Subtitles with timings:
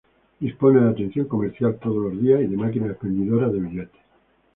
[0.39, 4.01] Dispone de atención comercial todos los días y de máquinas expendedoras de billetes.